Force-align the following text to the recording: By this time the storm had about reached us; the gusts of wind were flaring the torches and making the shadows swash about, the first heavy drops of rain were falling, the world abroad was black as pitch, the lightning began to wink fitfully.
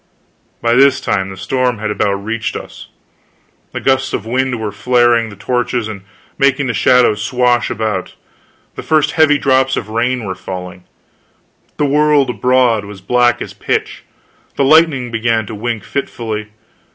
By 0.63 0.73
this 0.73 0.99
time 0.99 1.29
the 1.29 1.37
storm 1.37 1.77
had 1.77 1.91
about 1.91 2.13
reached 2.15 2.55
us; 2.55 2.87
the 3.71 3.79
gusts 3.79 4.13
of 4.13 4.25
wind 4.25 4.59
were 4.59 4.71
flaring 4.71 5.29
the 5.29 5.35
torches 5.35 5.87
and 5.87 6.01
making 6.39 6.65
the 6.65 6.73
shadows 6.73 7.21
swash 7.23 7.69
about, 7.69 8.15
the 8.73 8.81
first 8.81 9.11
heavy 9.11 9.37
drops 9.37 9.77
of 9.77 9.89
rain 9.89 10.23
were 10.25 10.33
falling, 10.33 10.85
the 11.77 11.85
world 11.85 12.31
abroad 12.31 12.83
was 12.83 12.99
black 12.99 13.43
as 13.43 13.53
pitch, 13.53 14.03
the 14.55 14.63
lightning 14.65 15.11
began 15.11 15.45
to 15.45 15.53
wink 15.53 15.83
fitfully. 15.83 16.47